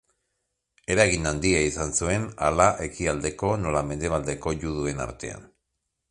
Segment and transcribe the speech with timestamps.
[0.93, 5.45] Eragin handia izan zuen hala ekialdeko nola mendebaldeko juduen artean.